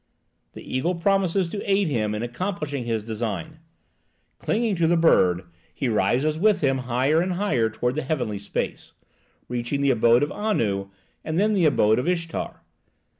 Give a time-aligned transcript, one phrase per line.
[0.53, 3.59] The eagle promises to aid him in accomplishing his design.
[4.39, 5.43] Clinging to the bird,
[5.75, 8.93] he rises with him higher and higher toward the heavenly space,
[9.47, 10.89] reaching the abode of Anu,
[11.23, 12.61] and then the abode of Ishtar.